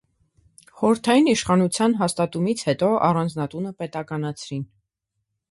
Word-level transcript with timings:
Խորհրդային 0.79 1.29
իշխանության 1.33 1.93
հաստատումից 1.99 2.65
հետո 2.71 2.91
առանձնատունը 3.11 3.75
պետականացրին։ 3.85 4.67